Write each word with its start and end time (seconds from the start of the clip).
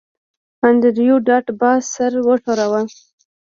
انډریو 0.65 1.15
ډاټ 1.27 1.45
باس 1.59 1.81
سر 1.93 2.13
وښوراوه 2.27 2.81